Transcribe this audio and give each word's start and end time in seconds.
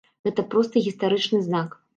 Гэта 0.27 0.45
проста 0.55 0.83
гістарычны 0.87 1.45
знак. 1.49 1.83